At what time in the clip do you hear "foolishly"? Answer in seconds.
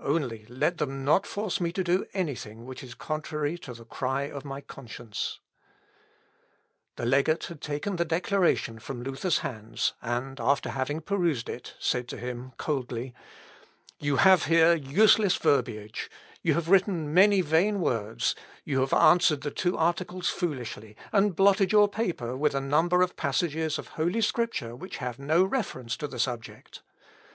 20.28-20.94